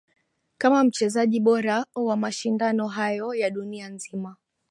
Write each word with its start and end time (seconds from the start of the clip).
Kama 0.57 0.83
mchezaji 0.83 1.39
bora 1.39 1.85
wa 1.95 2.17
mashindano 2.17 2.87
hayo 2.87 3.33
ya 3.33 3.49
duina 3.49 3.89
nzima 3.89 4.35